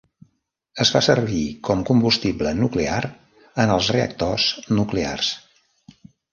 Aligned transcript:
Es 0.85 0.91
fa 0.95 1.01
servir 1.07 1.41
com 1.69 1.83
combustible 1.89 2.55
nuclear 2.63 3.03
en 3.67 3.77
els 3.77 3.93
reactors 3.97 4.51
nuclears. 4.81 5.33